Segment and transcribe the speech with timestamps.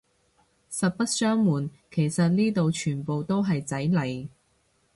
[0.71, 4.27] 實不相暪，其實呢度全部都係仔嚟